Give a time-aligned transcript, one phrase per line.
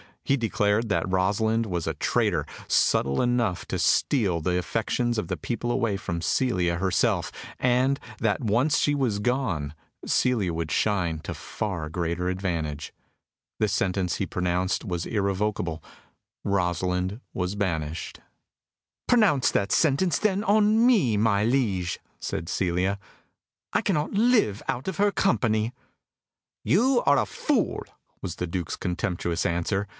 [0.23, 5.35] He declared that Rosalind was a traitor, subtle enough to steal the affections of the
[5.35, 9.73] people away from Celia herself, and that once she was gone
[10.05, 12.93] Celia would shine to far greater advantage.
[13.59, 15.83] The sentence he pronounced was irrevocable.
[16.45, 18.21] Rosalind was banished.
[19.07, 22.97] "Pronounce that sentence, then, on me, my liege," said Celia.
[23.73, 25.73] "I cannot live out of her company."
[26.63, 27.83] "You are a fool!"
[28.21, 29.87] was the Duke's contemptuous answer.